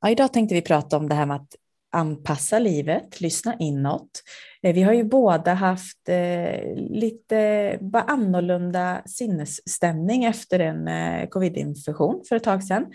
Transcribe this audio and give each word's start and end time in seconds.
Ja, 0.00 0.10
idag 0.10 0.32
tänkte 0.32 0.54
vi 0.54 0.62
prata 0.62 0.96
om 0.96 1.08
det 1.08 1.14
här 1.14 1.26
med 1.26 1.36
att 1.36 1.56
anpassa 1.92 2.58
livet, 2.58 3.20
lyssna 3.20 3.56
inåt. 3.58 4.22
Eh, 4.62 4.74
vi 4.74 4.82
har 4.82 4.92
ju 4.92 5.04
båda 5.04 5.54
haft 5.54 6.08
eh, 6.08 6.74
lite 6.76 7.78
bara 7.80 8.02
annorlunda 8.02 9.02
sinnesstämning 9.06 10.24
efter 10.24 10.58
en 10.58 10.88
eh, 10.88 11.28
covidinfektion 11.28 12.24
för 12.28 12.36
ett 12.36 12.44
tag 12.44 12.64
sedan. 12.64 12.86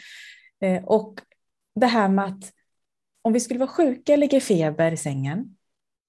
Eh, 0.62 0.84
och 0.84 1.20
det 1.76 1.86
här 1.86 2.10
med 2.10 2.26
att 2.26 2.52
om 3.22 3.34
vi 3.34 3.40
skulle 3.40 3.60
vara 3.60 3.70
sjuka, 3.70 4.16
ligga 4.16 4.38
i 4.38 4.42
feber 4.42 4.92
i 4.92 4.98
sängen, 4.98 5.56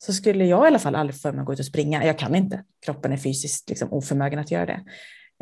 så 0.04 0.12
skulle 0.12 0.44
jag 0.44 0.64
i 0.64 0.66
alla 0.66 0.78
fall 0.78 0.94
aldrig 0.94 1.20
för 1.20 1.32
mig 1.32 1.40
att 1.40 1.46
gå 1.46 1.52
ut 1.52 1.58
och 1.58 1.66
springa. 1.66 2.04
Jag 2.04 2.18
kan 2.18 2.34
inte. 2.34 2.64
Kroppen 2.86 3.12
är 3.12 3.16
fysiskt 3.16 3.68
liksom 3.68 3.92
oförmögen 3.92 4.38
att 4.38 4.50
göra 4.50 4.66
det. 4.66 4.84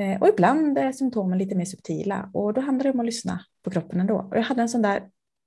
Eh, 0.02 0.20
och 0.20 0.28
ibland 0.28 0.78
är 0.78 0.92
symptomen 0.92 1.38
lite 1.38 1.54
mer 1.54 1.64
subtila 1.64 2.30
och 2.34 2.54
då 2.54 2.60
handlar 2.60 2.84
det 2.84 2.90
om 2.90 3.00
att 3.00 3.06
lyssna 3.06 3.44
på 3.64 3.70
kroppen 3.70 4.00
ändå. 4.00 4.14
Och 4.14 4.36
jag 4.36 4.42
hade 4.42 4.62
en 4.62 4.68
sån 4.68 4.82
där 4.82 5.02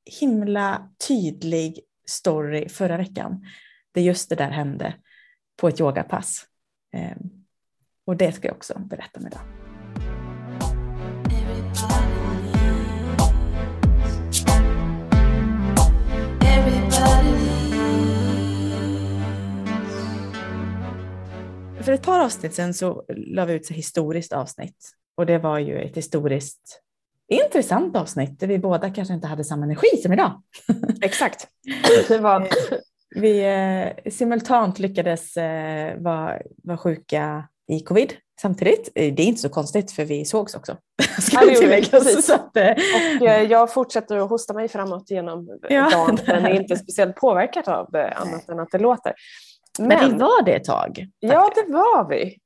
himla 0.05 0.89
tydlig 1.07 1.79
story 2.05 2.69
förra 2.69 2.97
veckan 2.97 3.45
där 3.91 4.01
just 4.01 4.29
det 4.29 4.35
där 4.35 4.51
hände 4.51 4.93
på 5.57 5.67
ett 5.67 5.79
yogapass. 5.79 6.45
Ehm, 6.93 7.17
och 8.05 8.17
det 8.17 8.31
ska 8.31 8.47
jag 8.47 8.55
också 8.55 8.79
berätta 8.79 9.19
om 9.19 9.27
idag. 9.27 9.41
För 21.83 21.93
ett 21.93 22.03
par 22.03 22.19
avsnitt 22.19 22.53
sedan 22.53 22.73
så 22.73 23.05
la 23.07 23.45
vi 23.45 23.53
ut 23.53 23.61
ett 23.61 23.77
historiskt 23.77 24.33
avsnitt 24.33 24.95
och 25.15 25.25
det 25.25 25.37
var 25.37 25.59
ju 25.59 25.81
ett 25.81 25.97
historiskt 25.97 26.82
intressant 27.33 27.95
avsnitt 27.95 28.39
där 28.39 28.47
vi 28.47 28.59
båda 28.59 28.89
kanske 28.89 29.13
inte 29.13 29.27
hade 29.27 29.43
samma 29.43 29.65
energi 29.65 29.97
som 30.03 30.13
idag. 30.13 30.41
Exakt. 31.01 31.47
Det 32.07 32.17
var... 32.17 32.47
Vi 33.15 33.43
eh, 33.43 34.11
simultant 34.11 34.79
lyckades 34.79 35.37
eh, 35.37 36.01
vara, 36.01 36.39
vara 36.63 36.77
sjuka 36.77 37.47
i 37.67 37.79
covid 37.79 38.13
samtidigt. 38.41 38.91
Det 38.93 39.01
är 39.01 39.21
inte 39.21 39.41
så 39.41 39.49
konstigt 39.49 39.91
för 39.91 40.05
vi 40.05 40.25
sågs 40.25 40.55
också. 40.55 40.77
Ska 41.19 41.37
ja, 41.41 41.45
det 41.45 41.55
tilläggas. 41.55 42.29
Att, 42.29 42.57
eh... 42.57 42.71
Och 43.21 43.27
eh, 43.27 43.43
jag 43.43 43.73
fortsätter 43.73 44.17
att 44.17 44.29
hosta 44.29 44.53
mig 44.53 44.67
framåt 44.67 45.11
genom 45.11 45.59
ja, 45.69 45.89
dagen 45.89 46.17
men 46.27 46.45
är 46.45 46.61
inte 46.61 46.75
speciellt 46.83 47.15
påverkad 47.15 47.67
av 47.67 47.95
eh, 47.95 48.21
annat 48.21 48.49
än 48.49 48.59
att 48.59 48.71
det 48.71 48.79
låter. 48.79 49.13
Men, 49.79 49.87
men 49.87 50.11
vi 50.11 50.17
var 50.17 50.45
det 50.45 50.55
ett 50.55 50.63
tag. 50.63 51.07
Ja, 51.19 51.51
det 51.55 51.73
var 51.73 52.09
vi. 52.09 52.37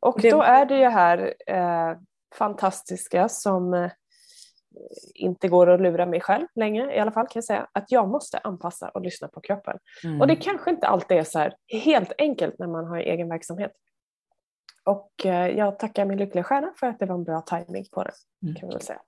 Och 0.00 0.20
det... 0.22 0.30
då 0.30 0.42
är 0.42 0.66
det 0.66 0.78
ju 0.78 0.88
här 0.88 1.34
eh, 1.46 1.96
fantastiska 2.34 3.28
som 3.28 3.74
eh, 3.74 3.90
inte 5.14 5.48
går 5.48 5.70
att 5.70 5.80
lura 5.80 6.06
mig 6.06 6.20
själv 6.20 6.46
längre 6.54 6.94
i 6.94 6.98
alla 6.98 7.12
fall 7.12 7.26
kan 7.26 7.32
jag 7.34 7.44
säga, 7.44 7.66
att 7.72 7.92
jag 7.92 8.08
måste 8.08 8.38
anpassa 8.38 8.88
och 8.88 9.00
lyssna 9.00 9.28
på 9.28 9.40
kroppen. 9.40 9.78
Mm. 10.04 10.20
Och 10.20 10.26
det 10.26 10.36
kanske 10.36 10.70
inte 10.70 10.86
alltid 10.86 11.16
är 11.16 11.24
så 11.24 11.38
här 11.38 11.54
helt 11.84 12.12
enkelt 12.18 12.58
när 12.58 12.66
man 12.66 12.84
har 12.84 12.98
egen 12.98 13.28
verksamhet. 13.28 13.72
Och 14.84 15.26
eh, 15.26 15.48
jag 15.48 15.78
tackar 15.78 16.04
min 16.04 16.18
lyckliga 16.18 16.44
stjärna 16.44 16.72
för 16.80 16.86
att 16.86 16.98
det 16.98 17.06
var 17.06 17.14
en 17.14 17.24
bra 17.24 17.40
timing 17.40 17.84
på 17.92 18.04
det, 18.04 18.12
mm. 18.42 18.54
kan 18.54 18.68
väl 18.68 18.80
säga. 18.80 19.00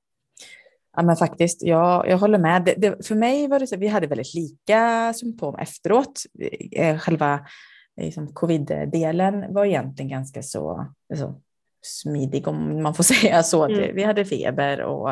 Ja, 0.97 1.03
men 1.03 1.17
faktiskt, 1.17 1.63
jag, 1.63 2.09
jag 2.09 2.19
håller 2.19 2.39
med. 2.39 2.65
Det, 2.65 2.75
det, 2.75 3.07
för 3.07 3.15
mig 3.15 3.49
var 3.49 3.59
det 3.59 3.67
så, 3.67 3.77
vi 3.77 3.89
hade 3.89 4.07
väldigt 4.07 4.35
lika 4.35 5.13
symptom 5.13 5.55
efteråt. 5.55 6.23
Eh, 6.73 6.99
själva 6.99 7.47
liksom, 7.97 8.35
covid-delen 8.35 9.55
var 9.55 9.65
egentligen 9.65 10.11
ganska 10.11 10.43
så 10.43 10.87
alltså, 11.11 11.41
smidig 11.83 12.49
om 12.49 12.83
man 12.83 12.95
får 12.95 13.05
säga 13.15 13.43
så. 13.43 13.65
Mm. 13.65 13.95
Vi 13.95 14.03
hade 14.03 14.25
feber 14.25 14.83
och 14.83 15.11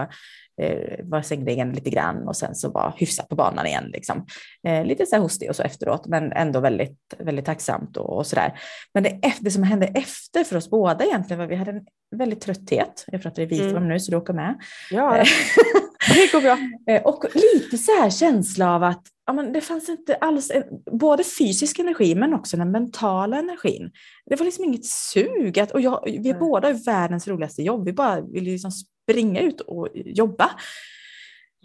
eh, 0.62 1.04
var 1.04 1.22
sängliggen 1.22 1.72
lite 1.72 1.90
grann 1.90 2.28
och 2.28 2.36
sen 2.36 2.54
så 2.54 2.70
var 2.70 2.94
hyfsat 2.96 3.28
på 3.28 3.36
banan 3.36 3.66
igen. 3.66 3.90
Liksom. 3.92 4.26
Eh, 4.66 4.84
lite 4.84 5.06
så 5.06 5.16
här 5.16 5.22
hostig 5.22 5.50
och 5.50 5.56
så 5.56 5.62
efteråt, 5.62 6.06
men 6.06 6.32
ändå 6.32 6.60
väldigt, 6.60 7.14
väldigt 7.18 7.44
tacksamt 7.44 7.96
och, 7.96 8.16
och 8.16 8.26
så 8.26 8.36
där. 8.36 8.60
Men 8.94 9.02
det, 9.02 9.20
det 9.40 9.50
som 9.50 9.62
hände 9.62 9.86
efter 9.86 10.44
för 10.44 10.56
oss 10.56 10.70
båda 10.70 11.04
egentligen 11.04 11.38
var 11.38 11.44
att 11.44 11.50
vi 11.50 11.56
hade 11.56 11.70
en 11.70 11.86
väldigt 12.16 12.40
trötthet. 12.40 13.04
Jag 13.06 13.22
pratar 13.22 13.42
i 13.42 13.46
visdom 13.46 13.76
mm. 13.76 13.88
nu 13.88 14.00
så 14.00 14.10
du 14.10 14.16
åker 14.16 14.32
med. 14.32 14.54
Ja, 14.90 15.16
eh, 15.16 15.24
det 16.14 16.32
går 16.32 16.40
bra. 16.40 16.58
Eh, 16.94 17.02
och 17.02 17.24
lite 17.34 17.78
så 17.78 17.92
här 17.92 18.10
känsla 18.10 18.74
av 18.74 18.82
att 18.82 19.02
ja, 19.26 19.32
men 19.32 19.52
det 19.52 19.60
fanns 19.60 19.88
inte 19.88 20.14
alls 20.14 20.50
en, 20.50 20.62
både 20.98 21.24
fysisk 21.24 21.78
energi 21.78 22.14
men 22.14 22.34
också 22.34 22.56
den 22.56 22.70
mentala 22.70 23.38
energin. 23.38 23.90
Det 24.26 24.36
var 24.36 24.44
liksom 24.44 24.64
inget 24.64 24.86
sug. 24.86 25.58
Att, 25.58 25.70
och 25.70 25.80
jag, 25.80 26.02
vi 26.04 26.30
är 26.30 26.38
båda 26.38 26.72
världens 26.72 27.28
roligaste 27.28 27.62
jobb. 27.62 27.84
Vi 27.84 27.92
bara 27.92 28.20
vill 28.20 28.44
liksom 28.44 28.70
springa 28.70 29.40
ut 29.40 29.60
och 29.60 29.88
jobba. 29.94 30.50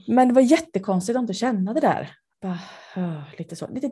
Men 0.07 0.28
det 0.28 0.33
var 0.33 0.41
jättekonstigt 0.41 1.17
att 1.17 1.22
inte 1.22 1.33
känna 1.33 1.73
det 1.73 1.81
där. 1.81 2.12
Bara, 2.41 3.23
lite 3.38 3.56
så, 3.56 3.67
lite 3.67 3.89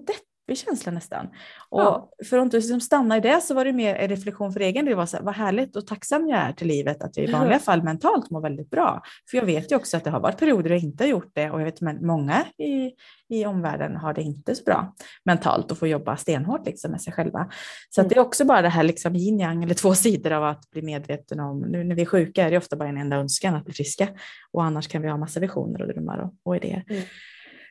deppig 0.48 0.66
känsla 0.66 0.92
nästan. 0.92 1.28
Och 1.70 1.82
ja. 1.82 2.10
för 2.30 2.38
att 2.38 2.44
inte 2.44 2.58
liksom 2.58 2.82
stanna 2.82 3.18
i 3.18 3.20
det 3.20 3.42
så 3.42 3.54
var 3.54 3.66
det 3.66 3.74
mer 3.74 3.96
en 3.96 4.10
reflektion 4.10 4.54
för 4.54 4.60
egen 4.60 4.86
del. 4.86 4.96
vad 4.96 5.36
härligt 5.36 5.76
och 5.76 5.88
tacksam 5.88 6.28
jag 6.28 6.40
är 6.40 6.54
till 6.54 6.68
livet 6.68 7.04
att 7.04 7.18
jag 7.18 7.30
i 7.30 7.32
vanliga 7.32 7.60
fall 7.60 7.84
mentalt 7.84 8.30
mår 8.30 8.42
väldigt 8.42 8.70
bra. 8.70 9.02
För 9.30 9.38
jag 9.38 9.46
vet 9.46 9.72
ju 9.72 9.76
också 9.76 9.98
att 9.98 10.04
det 10.04 10.10
har 10.10 10.20
varit 10.20 10.38
perioder 10.38 10.70
jag 10.70 10.80
inte 10.80 11.04
har 11.04 11.10
gjort 11.10 11.32
det 11.34 11.52
och 11.52 11.62
jag 11.62 11.66
vet 11.66 11.84
att 11.84 12.02
många 12.02 12.46
i, 12.58 12.92
i 13.30 13.46
omvärlden 13.46 13.96
har 13.96 14.14
det 14.14 14.22
inte 14.22 14.56
så 14.56 14.64
bra 14.64 14.94
mentalt 15.26 15.72
och 15.72 15.78
får 15.78 15.88
jobba 15.88 16.18
stenhårt 16.18 16.66
liksom 16.66 16.92
med 16.92 17.02
sig 17.02 17.14
själva. 17.14 17.50
Så 17.90 18.02
mm. 18.02 18.10
det 18.10 18.16
är 18.16 18.20
också 18.20 18.46
bara 18.46 18.62
det 18.62 18.70
här 18.70 18.84
liksom 18.84 19.16
yin 19.16 19.40
yang 19.40 19.64
eller 19.64 19.76
två 19.76 19.96
sidor 19.96 20.32
av 20.32 20.44
att 20.44 20.70
bli 20.72 20.82
medveten 20.82 21.40
om, 21.40 21.62
nu 21.62 21.84
när 21.84 21.96
vi 21.96 22.02
är 22.02 22.06
sjuka 22.06 22.44
är 22.44 22.52
det 22.52 22.58
ofta 22.58 22.76
bara 22.76 22.90
en 22.90 22.98
enda 22.98 23.18
önskan 23.18 23.56
att 23.56 23.66
bli 23.66 23.74
friska 23.74 24.08
och 24.52 24.64
annars 24.64 24.88
kan 24.88 25.02
vi 25.02 25.08
ha 25.08 25.18
massa 25.18 25.40
visioner 25.40 25.82
och 25.82 25.88
drömmar 25.88 26.18
och, 26.18 26.34
och 26.44 26.56
idéer. 26.56 26.84
Mm. 26.90 27.04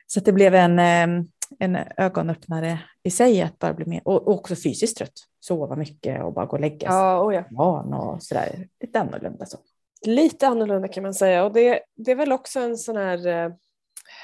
Så 0.07 0.19
det 0.19 0.31
blev 0.31 0.55
en, 0.55 0.79
eh, 0.79 1.25
en 1.59 1.77
ögonöppnare 1.97 2.79
i 3.03 3.11
sig 3.11 3.41
att 3.41 3.59
bara 3.59 3.73
bli 3.73 3.85
mer, 3.85 4.01
och, 4.05 4.27
också 4.27 4.55
fysiskt 4.55 4.97
trött, 4.97 5.13
sova 5.39 5.75
mycket 5.75 6.23
och 6.23 6.33
bara 6.33 6.45
gå 6.45 6.51
och 6.51 6.61
lägga 6.61 6.89
sig. 6.89 6.97
Ja, 6.97 7.23
oh 7.23 7.35
ja. 7.35 7.43
Van 7.51 7.93
och 7.93 8.23
sådär, 8.23 8.67
lite 8.79 8.99
annorlunda 8.99 9.45
så. 9.45 9.57
Lite 10.05 10.47
annorlunda 10.47 10.87
kan 10.87 11.03
man 11.03 11.13
säga 11.13 11.45
och 11.45 11.53
det, 11.53 11.79
det 11.95 12.11
är 12.11 12.15
väl 12.15 12.31
också 12.31 12.59
en 12.59 12.77
sån 12.77 12.97
här 12.97 13.27
uh, 13.27 13.53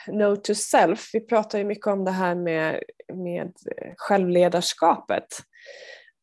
note 0.07 0.41
to 0.41 0.56
self. 0.56 1.09
Vi 1.13 1.19
pratar 1.19 1.57
ju 1.57 1.66
mycket 1.66 1.88
om 1.88 2.06
det 2.06 2.12
här 2.12 2.35
med, 2.35 2.84
med 3.13 3.53
självledarskapet. 3.97 5.28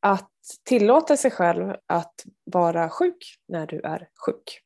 Att 0.01 0.31
tillåta 0.65 1.17
sig 1.17 1.31
själv 1.31 1.75
att 1.87 2.15
vara 2.45 2.89
sjuk 2.91 3.39
när 3.49 3.67
du 3.67 3.81
är 3.81 4.09
sjuk. 4.27 4.61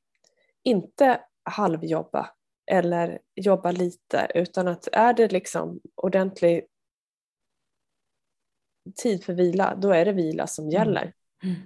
Inte 0.65 1.21
halvjobba 1.45 2.31
eller 2.71 3.19
jobba 3.35 3.71
lite 3.71 4.27
utan 4.35 4.69
att 4.69 4.89
är 4.93 5.15
det 5.15 5.33
liksom 5.33 5.81
ordentlig 5.95 6.67
tid 9.03 9.25
för 9.25 9.33
vila, 9.33 9.75
då 9.75 9.91
är 9.91 10.05
det 10.05 10.13
vila 10.13 10.47
som 10.47 10.65
mm. 10.65 10.73
gäller. 10.73 11.13
Mm. 11.43 11.57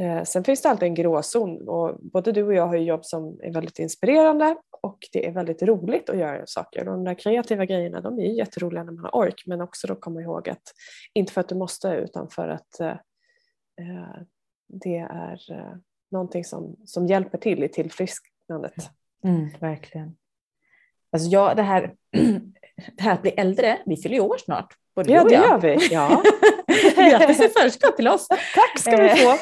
Mm. 0.00 0.24
Sen 0.26 0.44
finns 0.44 0.62
det 0.62 0.68
alltid 0.68 0.86
en 0.86 0.94
gråzon 0.94 1.68
och 1.68 1.98
både 2.00 2.32
du 2.32 2.42
och 2.42 2.54
jag 2.54 2.66
har 2.66 2.76
ju 2.76 2.84
jobb 2.84 3.04
som 3.04 3.40
är 3.42 3.52
väldigt 3.52 3.78
inspirerande 3.78 4.56
och 4.82 4.98
det 5.12 5.26
är 5.26 5.32
väldigt 5.32 5.62
roligt 5.62 6.10
att 6.10 6.18
göra 6.18 6.46
saker. 6.46 6.84
De 6.84 7.04
där 7.04 7.14
kreativa 7.14 7.64
grejerna 7.64 8.00
de 8.00 8.18
är 8.18 8.22
ju 8.22 8.34
jätteroliga 8.34 8.84
när 8.84 8.92
man 8.92 9.04
har 9.04 9.16
ork 9.16 9.42
men 9.46 9.60
också 9.60 9.86
då 9.86 9.94
komma 9.94 10.20
ihåg 10.20 10.48
att 10.48 10.62
inte 11.14 11.32
för 11.32 11.40
att 11.40 11.48
du 11.48 11.54
måste 11.54 11.88
utan 11.88 12.30
för 12.30 12.48
att 12.48 12.80
eh, 12.80 12.88
eh 13.80 14.22
det 14.72 14.96
är 14.96 15.52
eh, 15.52 15.74
någonting 16.10 16.44
som, 16.44 16.76
som 16.84 17.06
hjälper 17.06 17.38
till 17.38 17.64
i 17.64 17.68
tillfrisknandet. 17.68 18.90
Mm, 19.24 19.48
verkligen. 19.60 20.16
Alltså 21.12 21.28
jag, 21.28 21.56
det, 21.56 21.62
här, 21.62 21.94
det 22.96 23.02
här 23.02 23.12
att 23.12 23.22
bli 23.22 23.30
äldre, 23.30 23.78
vi 23.86 23.96
fyller 23.96 24.14
ju 24.14 24.20
år 24.20 24.38
snart. 24.38 24.74
Både 24.94 25.12
ja, 25.12 25.24
det 25.24 25.34
gör 25.34 25.58
vi. 25.58 25.88
Ja. 25.90 26.22
Grattis 26.96 27.40
i 27.40 27.48
förskott 27.58 27.96
till 27.96 28.08
oss. 28.08 28.28
Tack 28.28 28.78
ska 28.78 28.96
vi 28.96 29.08
få. 29.08 29.30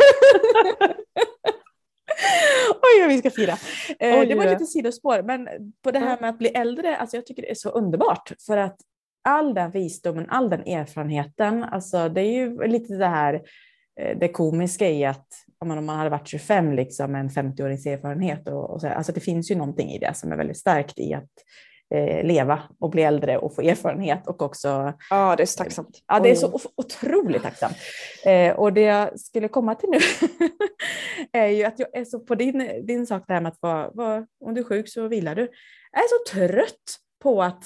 Oj, 2.82 3.00
vad 3.00 3.08
vi 3.08 3.18
ska 3.18 3.30
fira. 3.30 3.52
Eh, 3.98 4.20
Oj, 4.20 4.26
det 4.26 4.34
var 4.34 4.46
lite 4.46 4.66
sidospår, 4.66 5.22
men 5.22 5.48
på 5.82 5.90
det 5.90 5.98
här 5.98 6.20
med 6.20 6.30
att 6.30 6.38
bli 6.38 6.48
äldre, 6.48 6.96
alltså 6.96 7.16
jag 7.16 7.26
tycker 7.26 7.42
det 7.42 7.50
är 7.50 7.54
så 7.54 7.70
underbart 7.70 8.32
för 8.46 8.56
att 8.56 8.76
all 9.24 9.54
den 9.54 9.70
visdomen, 9.70 10.26
all 10.30 10.50
den 10.50 10.60
erfarenheten, 10.60 11.64
alltså 11.64 12.08
det 12.08 12.20
är 12.20 12.32
ju 12.32 12.66
lite 12.66 12.94
det 12.94 13.06
här 13.06 13.34
eh, 14.00 14.18
det 14.18 14.28
komiska 14.28 14.88
i 14.88 15.04
att 15.04 15.28
om 15.60 15.68
man, 15.68 15.78
om 15.78 15.86
man 15.86 15.96
hade 15.96 16.10
varit 16.10 16.28
25, 16.28 16.72
liksom 16.72 17.14
en 17.14 17.28
50-årings 17.28 17.86
erfarenhet. 17.86 18.48
Och, 18.48 18.70
och 18.70 18.80
så, 18.80 18.88
alltså 18.88 19.12
det 19.12 19.20
finns 19.20 19.50
ju 19.50 19.54
någonting 19.54 19.90
i 19.90 19.98
det 19.98 20.16
som 20.16 20.32
är 20.32 20.36
väldigt 20.36 20.58
starkt 20.58 20.98
i 20.98 21.14
att 21.14 21.30
eh, 21.94 22.26
leva 22.26 22.62
och 22.80 22.90
bli 22.90 23.02
äldre 23.02 23.38
och 23.38 23.54
få 23.54 23.62
erfarenhet 23.62 24.26
och 24.26 24.42
också... 24.42 24.92
Ja, 25.10 25.36
det 25.36 25.42
är 25.42 25.46
så 25.46 25.62
tacksamt. 25.62 26.02
Ja, 26.06 26.20
det 26.20 26.30
är 26.30 26.34
så 26.34 26.60
otroligt 26.76 27.42
tacksamt. 27.42 27.76
Eh, 28.24 28.56
och 28.56 28.72
det 28.72 28.80
jag 28.80 29.20
skulle 29.20 29.48
komma 29.48 29.74
till 29.74 29.88
nu 29.88 29.98
är 31.32 31.46
ju 31.46 31.64
att 31.64 31.78
jag 31.78 31.96
är 31.96 32.04
så 32.04 32.20
på 32.20 32.34
din, 32.34 32.86
din 32.86 33.06
sak 33.06 33.24
här 33.28 33.40
med 33.40 33.52
att 33.52 33.58
vara, 33.62 33.90
vara, 33.90 34.26
om 34.44 34.54
du 34.54 34.60
är 34.60 34.64
sjuk 34.64 34.88
så 34.88 35.08
vilar 35.08 35.34
du. 35.34 35.48
Jag 35.92 36.02
är 36.02 36.08
så 36.08 36.38
trött 36.38 36.98
på 37.22 37.42
att 37.42 37.64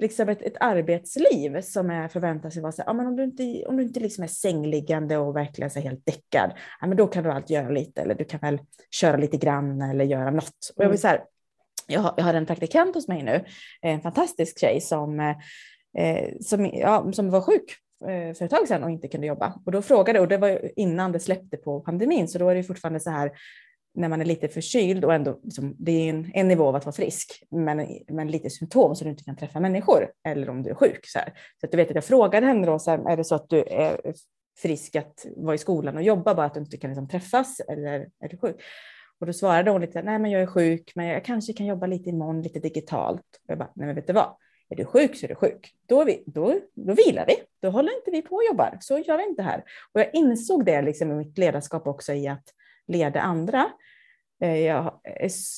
liksom 0.00 0.28
ett, 0.28 0.42
ett 0.42 0.56
arbetsliv 0.60 1.60
som 1.60 1.90
är 1.90 2.08
förväntar 2.08 2.50
sig 2.50 2.62
vara 2.62 2.72
så 2.72 2.82
här, 2.82 2.88
ja, 2.88 2.92
men 2.92 3.06
om 3.06 3.16
du 3.16 3.24
inte, 3.24 3.64
om 3.66 3.76
du 3.76 3.82
inte 3.82 4.00
liksom 4.00 4.24
är 4.24 4.28
sängliggande 4.28 5.16
och 5.16 5.36
verkligen 5.36 5.70
så 5.70 5.80
helt 5.80 6.06
däckad, 6.06 6.52
ja, 6.80 6.86
men 6.86 6.96
då 6.96 7.06
kan 7.06 7.24
du 7.24 7.30
alltid 7.30 7.54
göra 7.54 7.70
lite 7.70 8.02
eller 8.02 8.14
du 8.14 8.24
kan 8.24 8.40
väl 8.40 8.58
köra 8.90 9.16
lite 9.16 9.36
grann 9.36 9.82
eller 9.82 10.04
göra 10.04 10.30
något. 10.30 10.72
Och 10.76 10.84
jag 10.84 10.90
vill 10.90 11.00
så 11.00 11.08
här, 11.08 11.24
jag 11.86 12.00
har, 12.00 12.14
jag 12.16 12.24
har 12.24 12.34
en 12.34 12.46
praktikant 12.46 12.94
hos 12.94 13.08
mig 13.08 13.22
nu, 13.22 13.44
en 13.80 14.00
fantastisk 14.00 14.60
tjej 14.60 14.80
som, 14.80 15.20
eh, 15.98 16.28
som, 16.40 16.66
ja, 16.66 17.12
som 17.12 17.30
var 17.30 17.40
sjuk 17.40 17.74
eh, 18.08 18.34
för 18.34 18.44
ett 18.44 18.50
tag 18.50 18.68
sedan 18.68 18.84
och 18.84 18.90
inte 18.90 19.08
kunde 19.08 19.26
jobba. 19.26 19.54
Och 19.66 19.72
då 19.72 19.82
frågade, 19.82 20.20
och 20.20 20.28
det 20.28 20.38
var 20.38 20.70
innan 20.76 21.12
det 21.12 21.20
släppte 21.20 21.56
på 21.56 21.80
pandemin, 21.80 22.28
så 22.28 22.38
då 22.38 22.48
är 22.48 22.54
det 22.54 22.62
fortfarande 22.62 23.00
så 23.00 23.10
här 23.10 23.32
när 23.94 24.08
man 24.08 24.20
är 24.20 24.24
lite 24.24 24.48
förkyld 24.48 25.04
och 25.04 25.14
ändå, 25.14 25.40
liksom, 25.42 25.76
det 25.78 25.92
är 25.92 26.10
en, 26.10 26.30
en 26.34 26.48
nivå 26.48 26.68
av 26.68 26.76
att 26.76 26.84
vara 26.84 26.92
frisk, 26.92 27.42
men, 27.50 27.88
men 28.08 28.30
lite 28.30 28.50
symptom 28.50 28.96
så 28.96 29.04
du 29.04 29.10
inte 29.10 29.24
kan 29.24 29.36
träffa 29.36 29.60
människor 29.60 30.10
eller 30.28 30.50
om 30.50 30.62
du 30.62 30.70
är 30.70 30.74
sjuk. 30.74 31.06
Så, 31.06 31.18
här. 31.18 31.32
så 31.60 31.66
att 31.66 31.70
du 31.70 31.76
vet 31.76 31.88
att 31.88 31.94
jag 31.94 32.04
frågade 32.04 32.46
henne 32.46 32.66
då, 32.66 32.78
så 32.78 32.90
här, 32.90 33.10
är 33.10 33.16
det 33.16 33.24
så 33.24 33.34
att 33.34 33.48
du 33.48 33.58
är 33.58 34.14
frisk 34.58 34.96
att 34.96 35.26
vara 35.36 35.54
i 35.54 35.58
skolan 35.58 35.96
och 35.96 36.02
jobba, 36.02 36.34
bara 36.34 36.46
att 36.46 36.54
du 36.54 36.60
inte 36.60 36.76
kan 36.76 36.90
liksom, 36.90 37.08
träffas 37.08 37.60
eller 37.60 38.08
är 38.20 38.28
du 38.28 38.36
sjuk? 38.36 38.56
Och 39.20 39.26
då 39.26 39.32
svarade 39.32 39.70
hon 39.70 39.80
lite, 39.80 40.02
nej 40.02 40.18
men 40.18 40.30
jag 40.30 40.42
är 40.42 40.46
sjuk, 40.46 40.92
men 40.94 41.06
jag 41.06 41.24
kanske 41.24 41.52
kan 41.52 41.66
jobba 41.66 41.86
lite 41.86 42.08
imorgon, 42.08 42.42
lite 42.42 42.58
digitalt. 42.58 43.20
Och 43.20 43.50
jag 43.50 43.58
bara, 43.58 43.70
nej 43.74 43.86
men 43.86 43.94
vet 43.94 44.06
du 44.06 44.12
vad, 44.12 44.36
är 44.68 44.76
du 44.76 44.84
sjuk 44.84 45.16
så 45.16 45.26
är 45.26 45.28
du 45.28 45.34
sjuk. 45.34 45.74
Då, 45.86 46.00
är 46.00 46.04
vi, 46.04 46.24
då, 46.26 46.60
då 46.74 46.94
vilar 46.94 47.26
vi, 47.26 47.34
då 47.62 47.70
håller 47.70 47.96
inte 47.96 48.10
vi 48.10 48.22
på 48.22 48.34
och 48.34 48.44
jobbar, 48.44 48.78
så 48.80 48.98
gör 48.98 49.16
vi 49.16 49.24
inte 49.24 49.42
här. 49.42 49.64
Och 49.92 50.00
jag 50.00 50.14
insåg 50.14 50.64
det 50.64 50.82
liksom 50.82 51.10
i 51.10 51.14
mitt 51.14 51.38
ledarskap 51.38 51.86
också 51.86 52.12
i 52.12 52.28
att 52.28 52.44
leda 52.88 53.20
andra. 53.20 53.70
Eh, 54.42 54.58
jag 54.58 55.00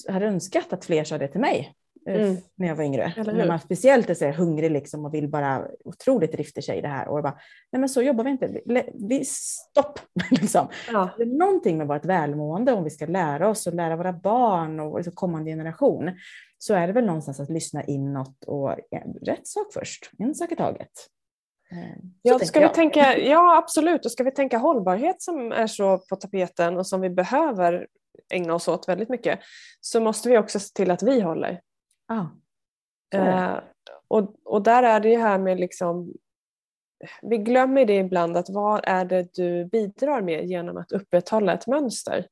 hade 0.09 0.27
önskat 0.27 0.73
att 0.73 0.85
fler 0.85 1.05
sa 1.05 1.19
det 1.19 1.29
till 1.29 1.41
mig 1.41 1.75
eh, 2.09 2.23
mm. 2.23 2.37
när 2.55 2.69
jag 2.69 2.77
var 2.77 2.85
yngre. 2.85 3.13
När 3.17 3.49
man 3.49 3.61
speciellt 3.61 4.11
är 4.11 4.15
så 4.15 4.31
hungrig 4.31 4.71
liksom 4.71 5.05
och 5.05 5.15
vill 5.15 5.29
bara 5.29 5.69
otroligt 5.85 6.33
drifter 6.33 6.63
sig 6.63 6.79
i 6.79 6.81
det 6.81 6.89
här. 6.89 7.09
Och 7.09 7.23
bara, 7.23 7.39
nej 7.73 7.81
men 7.81 7.89
så 7.89 8.03
jobbar 8.03 8.25
vi 8.25 8.31
inte. 8.31 8.61
Vi, 9.09 9.25
stopp! 9.25 9.99
liksom. 10.31 10.69
ja. 10.93 11.09
Det 11.17 11.23
är 11.23 11.39
någonting 11.39 11.79
med 11.79 11.87
vårt 11.87 12.05
välmående 12.05 12.73
om 12.73 12.85
vi 12.85 12.91
ska 12.91 13.07
lära 13.07 13.49
oss 13.49 13.67
och 13.67 13.75
lära 13.75 13.97
våra 13.97 14.13
barn 14.13 14.81
och 14.81 14.97
liksom 14.97 15.15
kommande 15.15 15.51
generation. 15.51 16.11
Så 16.59 16.75
är 16.75 16.87
det 16.87 16.93
väl 16.93 17.07
någonstans 17.07 17.41
att 17.41 17.51
lyssna 17.51 17.85
inåt 17.85 18.45
och 18.47 18.77
ja, 18.91 19.03
rätt 19.23 19.47
sak 19.47 19.67
först, 19.73 20.11
en 20.19 20.35
sak 20.35 20.53
i 20.53 20.57
taget. 20.57 20.91
Eh, 21.71 21.99
ja, 22.23 22.39
ska 22.39 22.61
vi 22.61 22.69
tänka, 22.69 23.19
ja, 23.19 23.57
absolut. 23.57 24.05
Och 24.05 24.13
ska 24.13 24.25
vi 24.25 24.31
tänka 24.31 24.59
hållbarhet 24.59 25.23
som 25.23 25.53
är 25.53 25.67
så 25.67 25.99
på 25.99 26.17
tapeten 26.17 26.77
och 26.77 26.87
som 26.87 27.01
vi 27.01 27.11
behöver 27.11 27.87
ägna 28.33 28.55
oss 28.55 28.69
åt 28.69 28.89
väldigt 28.89 29.09
mycket 29.09 29.41
så 29.81 30.01
måste 30.01 30.29
vi 30.29 30.39
också 30.39 30.61
se 30.61 30.73
till 30.75 30.91
att 30.91 31.03
vi 31.03 31.21
håller. 31.21 31.61
Ah, 32.09 32.27
eh, 33.15 33.59
och, 34.09 34.35
och 34.45 34.63
där 34.63 34.83
är 34.83 35.01
det 35.01 35.09
ju 35.09 35.19
här 35.19 35.39
med 35.39 35.61
liksom 35.61 36.13
vi 37.23 37.39
glömmer 37.39 37.85
det 37.85 37.97
ibland 37.97 38.37
att 38.37 38.51
vad 38.51 38.81
är 38.85 39.05
det 39.05 39.35
du 39.35 39.65
bidrar 39.65 40.23
med 40.23 40.47
genom 40.47 40.77
att 40.77 40.93
upprätthålla 40.93 41.53
ett 41.53 41.67
mönster? 41.67 42.27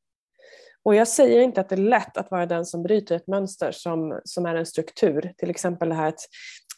Och 0.83 0.95
jag 0.95 1.09
säger 1.09 1.41
inte 1.41 1.61
att 1.61 1.69
det 1.69 1.75
är 1.75 1.77
lätt 1.77 2.17
att 2.17 2.31
vara 2.31 2.47
den 2.47 2.67
som 2.67 2.83
bryter 2.83 3.17
ett 3.17 3.27
mönster 3.27 3.73
som, 3.73 4.21
som 4.25 4.47
är 4.47 4.55
en 4.55 4.67
struktur. 4.67 5.33
Till 5.37 5.51
exempel 5.51 5.89
det 5.89 5.95
här 5.95 6.09
att 6.09 6.21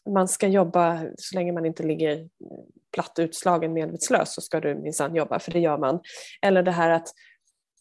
man 0.07 0.29
ska 0.29 0.49
jobba 0.49 1.03
så 1.17 1.37
länge 1.37 1.53
man 1.53 1.67
inte 1.67 1.83
ligger 1.83 2.29
platt 2.93 3.19
utslagen 3.19 3.73
medvetslös 3.73 4.35
så 4.35 4.41
ska 4.41 4.61
du 4.61 4.75
minsann 4.75 5.15
jobba, 5.15 5.39
för 5.39 5.53
det 5.53 5.61
gör 5.61 5.79
man. 5.79 6.01
Eller 6.43 6.63
det 6.63 6.71
här 6.71 6.91
att 6.91 7.09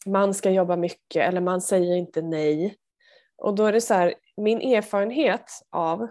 man 0.06 0.34
ska 0.34 0.50
jobba 0.50 0.76
mycket 0.76 1.28
eller 1.28 1.40
man 1.40 1.60
säger 1.60 1.96
inte 1.96 2.22
nej. 2.22 2.76
Och 3.38 3.54
då 3.54 3.66
är 3.66 3.72
det 3.72 3.80
så 3.80 3.94
här, 3.94 4.14
min 4.36 4.60
erfarenhet 4.60 5.50
av 5.70 6.08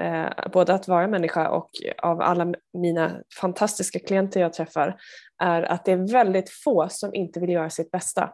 eh, 0.00 0.28
både 0.52 0.74
att 0.74 0.88
vara 0.88 1.06
människa 1.06 1.50
och 1.50 1.70
av 2.02 2.20
alla 2.20 2.54
mina 2.72 3.22
fantastiska 3.40 3.98
klienter 3.98 4.40
jag 4.40 4.52
träffar 4.52 5.00
är 5.42 5.62
att 5.62 5.84
det 5.84 5.92
är 5.92 6.12
väldigt 6.12 6.50
få 6.50 6.88
som 6.88 7.14
inte 7.14 7.40
vill 7.40 7.50
göra 7.50 7.70
sitt 7.70 7.90
bästa 7.90 8.32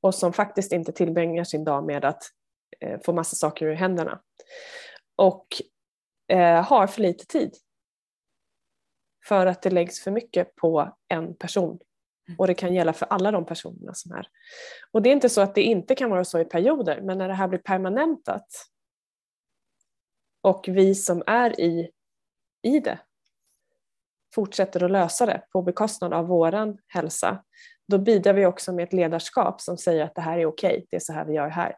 och 0.00 0.14
som 0.14 0.32
faktiskt 0.32 0.72
inte 0.72 0.92
tillbringar 0.92 1.44
sin 1.44 1.64
dag 1.64 1.86
med 1.86 2.04
att 2.04 2.22
eh, 2.80 3.00
få 3.04 3.12
massa 3.12 3.36
saker 3.36 3.66
ur 3.66 3.74
händerna. 3.74 4.20
Och 5.16 5.46
eh, 6.32 6.62
har 6.64 6.86
för 6.86 7.02
lite 7.02 7.26
tid. 7.26 7.56
För 9.28 9.46
att 9.46 9.62
det 9.62 9.70
läggs 9.70 10.00
för 10.00 10.10
mycket 10.10 10.56
på 10.56 10.96
en 11.08 11.36
person 11.36 11.78
Mm. 12.28 12.38
Och 12.38 12.46
det 12.46 12.54
kan 12.54 12.74
gälla 12.74 12.92
för 12.92 13.06
alla 13.06 13.30
de 13.30 13.46
personerna 13.46 13.94
som 13.94 14.12
är. 14.12 14.28
Och 14.90 15.02
det 15.02 15.08
är 15.08 15.12
inte 15.12 15.28
så 15.28 15.40
att 15.40 15.54
det 15.54 15.62
inte 15.62 15.94
kan 15.94 16.10
vara 16.10 16.24
så 16.24 16.38
i 16.38 16.44
perioder, 16.44 17.00
men 17.00 17.18
när 17.18 17.28
det 17.28 17.34
här 17.34 17.48
blir 17.48 17.58
permanentat 17.58 18.46
och 20.42 20.64
vi 20.68 20.94
som 20.94 21.22
är 21.26 21.60
i, 21.60 21.90
i 22.62 22.80
det 22.80 22.98
fortsätter 24.34 24.84
att 24.84 24.90
lösa 24.90 25.26
det 25.26 25.42
på 25.52 25.62
bekostnad 25.62 26.12
av 26.12 26.26
våran 26.26 26.78
hälsa, 26.86 27.44
då 27.88 27.98
bidrar 27.98 28.32
vi 28.32 28.46
också 28.46 28.72
med 28.72 28.82
ett 28.82 28.92
ledarskap 28.92 29.60
som 29.60 29.78
säger 29.78 30.04
att 30.04 30.14
det 30.14 30.20
här 30.20 30.38
är 30.38 30.46
okej, 30.46 30.86
det 30.90 30.96
är 30.96 31.00
så 31.00 31.12
här 31.12 31.24
vi 31.24 31.34
gör 31.34 31.48
här. 31.48 31.76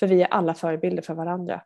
För 0.00 0.06
vi 0.06 0.22
är 0.22 0.26
alla 0.26 0.54
förebilder 0.54 1.02
för 1.02 1.14
varandra. 1.14 1.62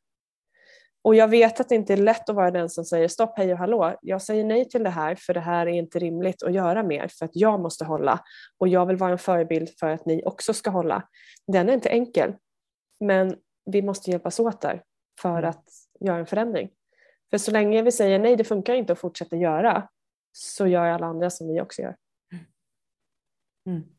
Och 1.03 1.15
jag 1.15 1.29
vet 1.29 1.61
att 1.61 1.69
det 1.69 1.75
inte 1.75 1.93
är 1.93 1.97
lätt 1.97 2.29
att 2.29 2.37
vara 2.37 2.51
den 2.51 2.71
som 2.71 2.85
säger 2.85 3.09
stopp, 3.09 3.39
hej 3.39 3.53
och 3.53 3.59
hallå. 3.59 3.99
Jag 4.03 4.23
säger 4.23 4.45
nej 4.45 4.69
till 4.69 4.83
det 4.85 4.91
här 4.91 5.15
för 5.15 5.35
det 5.35 5.41
här 5.41 5.67
är 5.67 5.71
inte 5.71 5.99
rimligt 5.99 6.43
att 6.43 6.53
göra 6.53 6.83
mer 6.83 7.09
för 7.09 7.25
att 7.25 7.31
jag 7.35 7.61
måste 7.61 7.85
hålla 7.85 8.21
och 8.59 8.69
jag 8.69 8.87
vill 8.87 8.97
vara 8.97 9.13
en 9.13 9.19
förebild 9.19 9.71
för 9.81 9.89
att 9.89 10.07
ni 10.07 10.23
också 10.25 10.55
ska 10.55 10.71
hålla. 10.71 11.09
Den 11.47 11.69
är 11.69 11.73
inte 11.73 11.89
enkel, 11.89 12.35
men 13.01 13.37
vi 13.65 13.83
måste 13.83 14.11
hjälpas 14.11 14.41
åt 14.41 14.61
där 14.61 14.83
för 15.21 15.43
att 15.43 15.65
göra 16.01 16.19
en 16.19 16.27
förändring. 16.27 16.71
För 17.31 17.39
så 17.39 17.51
länge 17.51 17.83
vi 17.83 17.93
säger 17.93 18.19
nej, 18.19 18.37
det 18.37 18.45
funkar 18.45 18.75
inte 18.75 18.93
att 18.93 18.99
fortsätta 18.99 19.37
göra 19.37 19.89
så 20.33 20.67
gör 20.67 20.85
alla 20.85 21.07
andra 21.07 21.31
som 21.31 21.49
vi 21.49 21.61
också 21.61 21.83
gör. 21.83 21.97
Mm. 22.33 22.45
mm. 23.67 23.98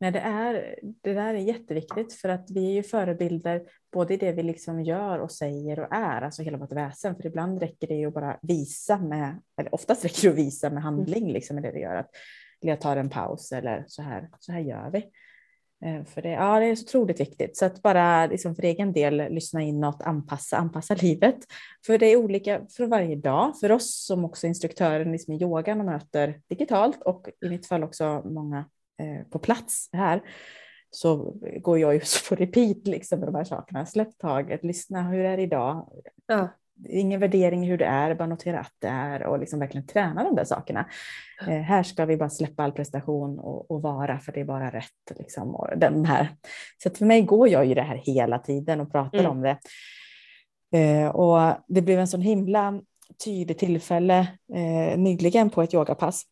Nej, 0.00 0.12
det, 0.12 0.20
är, 0.20 0.78
det 1.02 1.12
där 1.14 1.34
är 1.34 1.38
jätteviktigt 1.38 2.12
för 2.12 2.28
att 2.28 2.50
vi 2.50 2.66
är 2.66 2.72
ju 2.72 2.82
förebilder 2.82 3.62
både 3.92 4.14
i 4.14 4.16
det 4.16 4.32
vi 4.32 4.42
liksom 4.42 4.82
gör 4.82 5.18
och 5.18 5.32
säger 5.32 5.80
och 5.80 5.94
är, 5.94 6.22
alltså 6.22 6.42
hela 6.42 6.58
vårt 6.58 6.72
väsen. 6.72 7.16
För 7.16 7.26
ibland 7.26 7.60
räcker 7.60 7.86
det 7.86 7.94
ju 7.94 8.06
att 8.06 8.14
bara 8.14 8.38
visa 8.42 8.98
med, 8.98 9.40
eller 9.60 9.74
oftast 9.74 10.04
räcker 10.04 10.22
det 10.22 10.28
att 10.28 10.38
visa 10.38 10.70
med 10.70 10.82
handling 10.82 11.32
liksom, 11.32 11.54
med 11.54 11.62
det 11.62 11.72
vi 11.72 11.80
gör. 11.80 11.96
Att 11.96 12.10
jag 12.60 12.80
tar 12.80 12.96
en 12.96 13.10
paus 13.10 13.52
eller 13.52 13.84
så 13.88 14.02
här, 14.02 14.28
så 14.38 14.52
här 14.52 14.60
gör 14.60 14.90
vi. 14.90 15.10
Eh, 15.84 16.04
för 16.04 16.22
det, 16.22 16.30
ja, 16.30 16.60
det 16.60 16.66
är 16.66 16.74
så 16.74 16.84
otroligt 16.84 17.20
viktigt. 17.20 17.56
Så 17.56 17.64
att 17.64 17.82
bara 17.82 18.26
liksom 18.26 18.54
för 18.54 18.62
egen 18.62 18.92
del 18.92 19.16
lyssna 19.16 19.62
inåt, 19.62 20.02
anpassa, 20.02 20.56
anpassa 20.56 20.94
livet. 20.94 21.38
För 21.86 21.98
det 21.98 22.06
är 22.06 22.16
olika 22.16 22.66
för 22.76 22.86
varje 22.86 23.16
dag. 23.16 23.58
För 23.60 23.72
oss 23.72 24.06
som 24.06 24.24
också 24.24 24.46
instruktören 24.46 25.12
liksom 25.12 25.34
i 25.34 25.42
yogan 25.42 25.80
och 25.80 25.86
möter 25.86 26.40
digitalt 26.48 27.02
och 27.02 27.28
i 27.44 27.48
mitt 27.48 27.66
fall 27.66 27.84
också 27.84 28.22
många 28.24 28.64
på 29.30 29.38
plats 29.38 29.88
här 29.92 30.22
så 30.90 31.34
går 31.60 31.78
jag 31.78 31.94
ju 31.94 32.00
på 32.28 32.34
repeat 32.34 32.86
liksom 32.86 33.18
med 33.18 33.28
de 33.28 33.34
här 33.34 33.44
sakerna. 33.44 33.86
Släpp 33.86 34.18
taget, 34.18 34.64
lyssna, 34.64 35.02
hur 35.02 35.24
är 35.24 35.36
det 35.36 35.42
idag? 35.42 35.88
Ja. 36.26 36.48
Ingen 36.88 37.20
värdering 37.20 37.68
hur 37.68 37.78
det 37.78 37.84
är, 37.84 38.14
bara 38.14 38.28
notera 38.28 38.60
att 38.60 38.72
det 38.78 38.88
är 38.88 39.22
och 39.22 39.38
liksom 39.38 39.58
verkligen 39.58 39.86
träna 39.86 40.24
de 40.24 40.36
där 40.36 40.44
sakerna. 40.44 40.88
Eh, 41.40 41.60
här 41.60 41.82
ska 41.82 42.04
vi 42.04 42.16
bara 42.16 42.30
släppa 42.30 42.62
all 42.62 42.72
prestation 42.72 43.38
och, 43.38 43.70
och, 43.70 43.82
vara 43.82 44.18
för 44.18 44.32
det 44.32 44.40
är 44.40 44.44
bara 44.44 44.70
rätt. 44.70 45.18
Liksom, 45.18 45.54
och 45.54 45.78
den 45.78 46.04
här. 46.04 46.28
Så 46.82 46.90
för 46.90 47.06
mig 47.06 47.22
går 47.22 47.48
jag 47.48 47.66
ju 47.66 47.74
det 47.74 47.82
här 47.82 47.96
hela 47.96 48.38
tiden 48.38 48.80
och 48.80 48.92
pratar 48.92 49.18
mm. 49.18 49.30
om 49.30 49.40
det. 49.40 49.58
Eh, 50.78 51.08
och 51.08 51.56
det 51.68 51.82
blev 51.82 51.98
en 51.98 52.08
sån 52.08 52.20
himla 52.20 52.80
tydlig 53.24 53.58
tillfälle 53.58 54.18
eh, 54.54 54.98
nyligen 54.98 55.50
på 55.50 55.62
ett 55.62 55.74
yogapass 55.74 56.24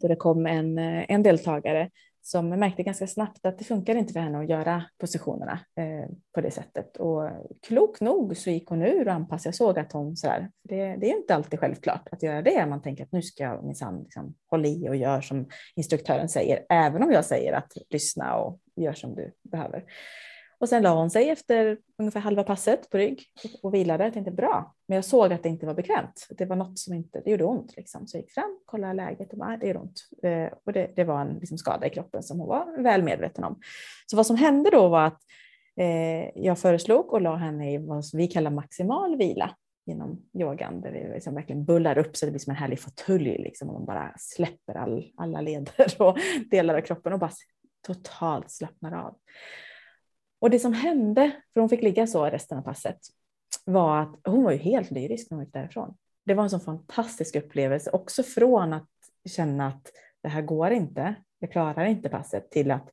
då 0.00 0.08
det 0.08 0.16
kom 0.16 0.46
en, 0.46 0.78
eh, 0.78 1.04
en 1.08 1.22
deltagare 1.22 1.90
som 2.24 2.48
märkte 2.48 2.82
ganska 2.82 3.06
snabbt 3.06 3.46
att 3.46 3.58
det 3.58 3.64
funkar 3.64 3.94
inte 3.94 4.12
för 4.12 4.20
henne 4.20 4.38
att 4.38 4.48
göra 4.48 4.84
positionerna 4.98 5.60
eh, 5.76 6.10
på 6.34 6.40
det 6.40 6.50
sättet. 6.50 6.96
Och 6.96 7.30
klok 7.66 8.00
nog 8.00 8.36
så 8.36 8.50
gick 8.50 8.68
hon 8.68 8.82
ur 8.82 9.08
och 9.08 9.14
anpassade. 9.14 9.48
Jag 9.48 9.54
såg 9.54 9.78
att 9.78 9.92
hon 9.92 10.16
sådär, 10.16 10.50
det, 10.62 10.96
det 10.96 11.10
är 11.10 11.16
inte 11.16 11.34
alltid 11.34 11.60
självklart 11.60 12.08
att 12.12 12.22
göra 12.22 12.42
det. 12.42 12.66
Man 12.66 12.82
tänker 12.82 13.04
att 13.04 13.12
nu 13.12 13.22
ska 13.22 13.42
jag 13.42 13.64
minsann 13.64 14.02
liksom 14.02 14.34
hålla 14.50 14.68
i 14.68 14.88
och 14.88 14.96
göra 14.96 15.22
som 15.22 15.48
instruktören 15.76 16.28
säger, 16.28 16.66
även 16.68 17.02
om 17.02 17.12
jag 17.12 17.24
säger 17.24 17.52
att 17.52 17.72
lyssna 17.90 18.36
och 18.36 18.60
gör 18.76 18.92
som 18.92 19.14
du 19.14 19.32
behöver. 19.42 19.84
Och 20.62 20.68
sen 20.68 20.82
la 20.82 20.94
hon 20.94 21.10
sig 21.10 21.30
efter 21.30 21.78
ungefär 21.98 22.20
halva 22.20 22.44
passet 22.44 22.90
på 22.90 22.98
rygg 22.98 23.22
och 23.62 23.74
vilade. 23.74 24.04
Jag 24.04 24.12
tänkte 24.12 24.30
bra, 24.30 24.74
men 24.86 24.96
jag 24.96 25.04
såg 25.04 25.32
att 25.32 25.42
det 25.42 25.48
inte 25.48 25.66
var 25.66 25.74
bekvämt. 25.74 26.26
Det 26.38 26.44
var 26.44 26.56
något 26.56 26.78
som 26.78 26.94
inte, 26.94 27.20
det 27.24 27.30
gjorde 27.30 27.44
ont 27.44 27.76
liksom. 27.76 28.06
Så 28.06 28.16
jag 28.16 28.22
gick 28.22 28.32
fram, 28.32 28.58
kollade 28.64 28.92
läget 28.92 29.32
och 29.32 29.38
bara, 29.38 29.54
ah, 29.54 29.56
det 29.56 29.66
gör 29.66 29.76
ont. 29.76 30.08
Eh, 30.22 30.58
och 30.66 30.72
det, 30.72 30.92
det 30.96 31.04
var 31.04 31.20
en 31.20 31.34
liksom, 31.38 31.58
skada 31.58 31.86
i 31.86 31.90
kroppen 31.90 32.22
som 32.22 32.38
hon 32.40 32.48
var 32.48 32.82
väl 32.82 33.02
medveten 33.02 33.44
om. 33.44 33.60
Så 34.06 34.16
vad 34.16 34.26
som 34.26 34.36
hände 34.36 34.70
då 34.70 34.88
var 34.88 35.06
att 35.06 35.20
eh, 35.76 36.42
jag 36.42 36.58
föreslog 36.58 37.12
och 37.12 37.20
la 37.20 37.36
henne 37.36 37.72
i 37.72 37.78
vad 37.78 38.04
vi 38.12 38.26
kallar 38.26 38.50
maximal 38.50 39.16
vila 39.16 39.56
inom 39.86 40.22
yogan 40.34 40.80
där 40.80 40.90
vi 40.90 41.14
liksom 41.14 41.34
verkligen 41.34 41.64
bullar 41.64 41.98
upp 41.98 42.16
så 42.16 42.26
det 42.26 42.32
blir 42.32 42.40
som 42.40 42.50
en 42.50 42.56
härlig 42.56 42.80
fåtölj 42.80 43.38
liksom, 43.38 43.68
och 43.68 43.74
man 43.74 43.86
bara 43.86 44.14
släpper 44.18 44.74
all, 44.74 45.12
alla 45.16 45.40
leder 45.40 46.02
och 46.02 46.18
delar 46.50 46.74
av 46.74 46.80
kroppen 46.80 47.12
och 47.12 47.18
bara 47.18 47.32
totalt 47.86 48.50
slappnar 48.50 48.92
av. 48.92 49.16
Och 50.42 50.50
det 50.50 50.58
som 50.58 50.72
hände, 50.72 51.32
för 51.52 51.60
hon 51.60 51.68
fick 51.68 51.82
ligga 51.82 52.06
så 52.06 52.24
resten 52.26 52.58
av 52.58 52.62
passet, 52.62 52.98
var 53.64 54.00
att 54.02 54.20
hon 54.24 54.44
var 54.44 54.52
ju 54.52 54.58
helt 54.58 54.90
lyrisk 54.90 55.30
när 55.30 55.36
hon 55.36 55.44
gick 55.44 55.54
därifrån. 55.54 55.94
Det 56.24 56.34
var 56.34 56.42
en 56.42 56.50
sån 56.50 56.60
fantastisk 56.60 57.36
upplevelse, 57.36 57.90
också 57.90 58.22
från 58.22 58.72
att 58.72 58.88
känna 59.30 59.66
att 59.68 59.92
det 60.22 60.28
här 60.28 60.42
går 60.42 60.70
inte, 60.70 61.14
jag 61.38 61.52
klarar 61.52 61.84
inte 61.84 62.08
passet, 62.08 62.50
till 62.50 62.70
att 62.70 62.90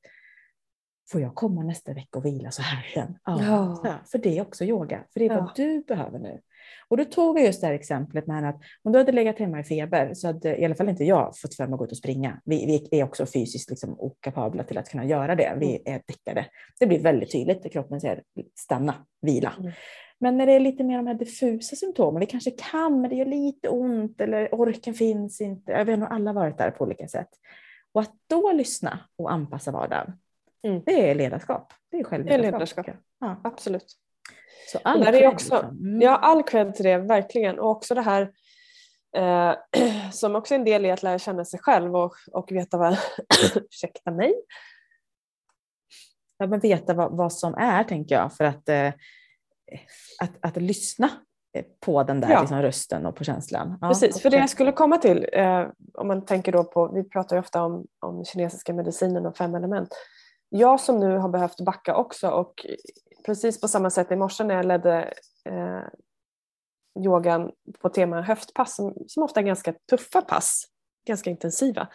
får 1.12 1.22
jag 1.22 1.36
komma 1.36 1.64
nästa 1.64 1.94
vecka 1.94 2.20
och 2.20 2.26
vila 2.26 2.52
så 2.52 2.62
här 2.62 2.88
igen? 2.92 3.18
Ja, 3.26 3.82
Ja. 3.84 3.96
för 4.12 4.18
det 4.18 4.38
är 4.38 4.42
också 4.42 4.64
yoga, 4.66 5.04
för 5.14 5.20
det 5.20 5.26
är 5.26 5.30
vad 5.30 5.38
Ja. 5.44 5.52
du 5.56 5.82
behöver 5.88 6.20
nu. 6.20 6.42
Och 6.88 6.98
då 6.98 7.06
tog 7.06 7.40
jag 7.40 7.46
just 7.46 7.62
det 7.62 7.68
här 7.68 7.74
exemplet 7.74 8.28
med 8.28 8.50
att 8.50 8.62
om 8.84 8.92
du 8.92 8.98
hade 9.00 9.12
legat 9.12 9.40
hemma 9.40 9.60
i 9.60 9.64
feber 9.64 10.14
så 10.14 10.28
hade 10.28 10.58
i 10.58 10.66
alla 10.66 10.76
fall 10.76 10.90
inte 10.90 11.04
jag 11.04 11.38
fått 11.38 11.56
för 11.56 11.68
mig 11.68 11.74
att 11.74 11.80
gå 11.80 11.86
ut 11.86 11.92
och 11.92 11.98
springa. 11.98 12.42
Vi, 12.46 12.88
vi 12.92 13.00
är 13.00 13.04
också 13.04 13.26
fysiskt 13.26 13.70
liksom 13.70 14.00
okapabla 14.00 14.64
till 14.64 14.78
att 14.78 14.90
kunna 14.90 15.06
göra 15.06 15.36
det. 15.36 15.54
Vi 15.60 15.82
är 15.86 16.02
däckade. 16.08 16.46
Det 16.80 16.88
blir 16.88 17.00
väldigt 17.00 17.32
tydligt 17.32 17.64
när 17.64 17.70
kroppen 17.72 18.02
säger 18.02 18.24
stanna, 18.60 18.96
vila. 19.22 19.54
Mm. 19.60 19.72
Men 20.20 20.38
när 20.38 20.46
det 20.46 20.54
är 20.54 20.60
lite 20.60 20.84
mer 20.84 20.98
de 20.98 21.08
här 21.08 21.14
diffusa 21.14 21.76
symptomen, 21.76 22.20
vi 22.20 22.26
kanske 22.26 22.52
kan 22.52 23.02
men 23.02 23.10
det 23.10 23.16
gör 23.16 23.26
lite 23.26 23.70
ont 23.70 24.22
eller 24.22 24.56
orken 24.56 24.94
finns 24.94 25.42
inte. 25.42 25.72
Jag 25.72 25.86
vet 25.86 26.00
nog 26.00 26.08
alla 26.12 26.34
varit 26.34 26.58
där 26.58 26.72
på 26.72 26.84
olika 26.84 27.08
sätt. 27.08 27.30
Och 27.92 28.02
att 28.02 28.14
då 28.28 28.52
lyssna 28.52 29.00
och 29.18 29.32
anpassa 29.32 29.72
vardagen, 29.72 30.14
Mm. 30.64 30.82
det 30.86 31.10
är 31.10 31.16
ledarskap. 31.16 31.74
Det 31.92 32.00
är 32.00 32.04
självledarskap. 32.04 32.54
ledarskap. 32.54 32.86
tycker 32.86 33.00
jag. 33.20 33.30
Ja. 33.30 33.42
Absolut. 33.44 33.96
Så 34.72 34.80
all 34.84 35.00
där 35.00 35.14
är 35.14 35.28
också- 35.28 35.54
liksom. 35.56 35.78
Mm. 35.78 36.02
Ja, 36.02 36.16
all 36.18 36.44
cred 36.44 36.76
till 36.76 36.86
det, 36.86 36.98
verkligen. 36.98 37.60
Och 37.60 37.70
också 37.70 37.96
det 37.96 38.02
här 38.02 38.32
eh, 39.18 39.54
som 40.12 40.36
också 40.36 40.54
är 40.54 40.60
en 40.60 40.66
del 40.66 40.86
i 40.86 40.92
att 40.92 41.04
lära 41.04 41.20
känna 41.20 41.46
sig 41.46 41.60
själv 41.60 41.96
och, 41.96 42.14
och 42.32 42.52
veta 42.52 42.78
vad, 42.78 42.98
ursäkta 43.56 44.12
mig, 44.12 44.34
Ja, 46.42 46.48
men 46.48 46.60
veta 46.60 46.94
vad, 46.94 47.18
vad 47.18 47.34
som 47.34 47.56
är, 47.56 47.84
tänker 47.84 48.16
jag, 48.16 48.34
för 48.34 48.44
att, 48.44 48.70
eh, 48.70 48.88
att, 50.22 50.32
att 50.42 50.58
lyssna 50.58 51.10
eh, 51.54 51.66
på 51.80 52.04
den 52.04 52.22
där 52.22 52.30
Ja. 52.32 52.40
liksom, 52.40 52.62
rösten 52.62 53.06
och 53.06 53.16
på 53.16 53.24
känslan. 53.24 53.78
Ja, 53.82 53.88
Precis, 53.88 54.22
för 54.22 54.30
det 54.30 54.38
jag 54.38 54.50
skulle 54.50 54.72
komma 54.72 54.98
till, 54.98 55.30
eh, 55.34 55.68
om 55.94 56.08
man 56.08 56.26
tänker 56.26 56.52
då 56.52 56.64
på, 56.64 56.92
vi 56.94 57.04
pratar 57.04 57.36
ju 57.36 57.40
ofta 57.40 57.64
om, 57.64 57.86
om 58.00 58.26
kinesiska 58.26 58.74
medicinen 58.74 59.26
och 59.26 59.38
fem 59.38 59.56
element. 59.56 59.90
Jag 60.50 60.80
som 60.80 61.00
nu 61.00 61.18
har 61.18 61.30
behövt 61.30 61.62
backa 61.62 61.96
också 61.96 62.30
och 62.30 62.66
precis 63.26 63.62
på 63.62 63.68
samma 63.68 63.90
sätt 63.90 64.12
i 64.12 64.16
morse 64.16 64.44
när 64.44 64.56
jag 64.56 64.66
ledde 64.66 65.14
eh, 65.46 65.84
yogan 67.06 67.52
på 67.82 67.90
tema 67.90 68.22
höftpass 68.22 68.76
som, 68.76 68.94
som 69.08 69.24
ofta 69.24 69.40
är 69.40 69.44
ganska 69.44 69.74
tuffa 69.90 70.22
pass, 70.22 70.64
ganska 71.08 71.30
intensiva. 71.30 71.88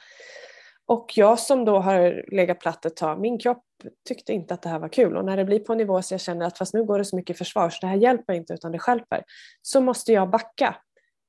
Och 0.86 1.12
jag 1.16 1.38
som 1.38 1.64
då 1.64 1.78
har 1.78 2.24
legat 2.34 2.60
platt 2.60 2.84
ett 2.84 2.96
tag, 2.96 3.20
min 3.20 3.38
kropp 3.38 3.64
tyckte 4.08 4.32
inte 4.32 4.54
att 4.54 4.62
det 4.62 4.68
här 4.68 4.78
var 4.78 4.88
kul 4.88 5.16
och 5.16 5.24
när 5.24 5.36
det 5.36 5.44
blir 5.44 5.58
på 5.58 5.72
en 5.72 5.78
nivå 5.78 6.02
så 6.02 6.14
jag 6.14 6.20
känner 6.20 6.46
att 6.46 6.58
fast 6.58 6.74
nu 6.74 6.84
går 6.84 6.98
det 6.98 7.04
så 7.04 7.16
mycket 7.16 7.38
försvar 7.38 7.70
så 7.70 7.78
det 7.80 7.86
här 7.86 7.96
hjälper 7.96 8.32
inte 8.32 8.54
utan 8.54 8.72
det 8.72 8.78
stjälper 8.78 9.24
så 9.62 9.80
måste 9.80 10.12
jag 10.12 10.30
backa 10.30 10.76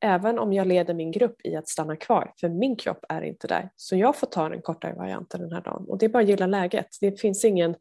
även 0.03 0.39
om 0.39 0.53
jag 0.53 0.67
leder 0.67 0.93
min 0.93 1.11
grupp 1.11 1.35
i 1.43 1.55
att 1.55 1.67
stanna 1.67 1.95
kvar, 1.95 2.33
för 2.39 2.49
min 2.49 2.75
kropp 2.75 3.05
är 3.09 3.21
inte 3.21 3.47
där. 3.47 3.69
Så 3.75 3.95
jag 3.95 4.15
får 4.15 4.27
ta 4.27 4.49
den 4.49 4.61
kortare 4.61 4.93
varianten 4.93 5.41
den 5.41 5.51
här 5.51 5.61
dagen. 5.61 5.85
Och 5.87 5.97
det 5.97 6.05
är 6.05 6.09
bara 6.09 6.23
att 6.23 6.29
gilla 6.29 6.47
läget. 6.47 6.87
Det 7.01 7.21
finns 7.21 7.45
ingen 7.45 7.75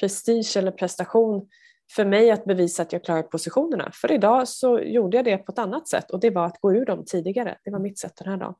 prestige 0.00 0.56
eller 0.56 0.70
prestation 0.70 1.48
för 1.96 2.04
mig 2.04 2.30
att 2.30 2.44
bevisa 2.44 2.82
att 2.82 2.92
jag 2.92 3.04
klarar 3.04 3.22
positionerna. 3.22 3.90
För 3.94 4.12
idag 4.12 4.48
så 4.48 4.80
gjorde 4.80 5.16
jag 5.16 5.24
det 5.24 5.38
på 5.38 5.52
ett 5.52 5.58
annat 5.58 5.88
sätt 5.88 6.10
och 6.10 6.20
det 6.20 6.30
var 6.30 6.46
att 6.46 6.60
gå 6.60 6.74
ur 6.74 6.84
dem 6.84 7.04
tidigare. 7.06 7.58
Det 7.64 7.70
var 7.70 7.78
mitt 7.78 7.98
sätt 7.98 8.12
den 8.16 8.28
här 8.28 8.36
dagen. 8.36 8.54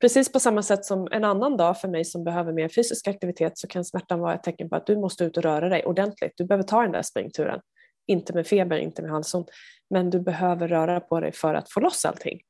Precis 0.00 0.32
på 0.32 0.40
samma 0.40 0.62
sätt 0.62 0.84
som 0.84 1.08
en 1.10 1.24
annan 1.24 1.56
dag 1.56 1.80
för 1.80 1.88
mig 1.88 2.04
som 2.04 2.24
behöver 2.24 2.52
mer 2.52 2.68
fysisk 2.68 3.08
aktivitet 3.08 3.58
så 3.58 3.66
kan 3.66 3.84
smärtan 3.84 4.20
vara 4.20 4.34
ett 4.34 4.42
tecken 4.42 4.68
på 4.68 4.76
att 4.76 4.86
du 4.86 4.96
måste 4.96 5.24
ut 5.24 5.36
och 5.36 5.42
röra 5.42 5.68
dig 5.68 5.84
ordentligt. 5.84 6.32
Du 6.36 6.44
behöver 6.44 6.64
ta 6.64 6.82
den 6.82 6.92
där 6.92 7.02
springturen. 7.02 7.60
Inte 8.06 8.32
med 8.32 8.46
feber, 8.46 8.78
inte 8.78 9.02
med 9.02 9.10
halsont, 9.10 9.50
men 9.90 10.10
du 10.10 10.20
behöver 10.20 10.68
röra 10.68 11.00
på 11.00 11.20
dig 11.20 11.32
för 11.32 11.54
att 11.54 11.72
få 11.72 11.80
loss 11.80 12.04
allting. 12.04 12.40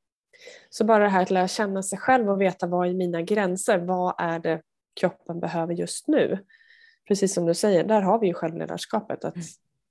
Så 0.69 0.85
bara 0.85 1.03
det 1.03 1.09
här 1.09 1.21
att 1.21 1.31
lära 1.31 1.47
känna 1.47 1.83
sig 1.83 1.99
själv 1.99 2.29
och 2.29 2.41
veta 2.41 2.67
vad 2.67 2.87
är 2.87 2.93
mina 2.93 3.21
gränser, 3.21 3.77
vad 3.77 4.15
är 4.17 4.39
det 4.39 4.61
kroppen 4.99 5.39
behöver 5.39 5.73
just 5.73 6.07
nu? 6.07 6.45
Precis 7.07 7.33
som 7.33 7.45
du 7.45 7.53
säger, 7.53 7.83
där 7.83 8.01
har 8.01 8.19
vi 8.19 8.27
ju 8.27 8.33
självledarskapet, 8.33 9.25
att, 9.25 9.35